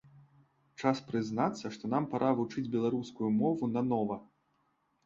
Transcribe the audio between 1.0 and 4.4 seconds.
прызнацца, што нам пара вучыць беларускую мову нанова!